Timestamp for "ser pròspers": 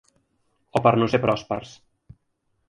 1.15-1.75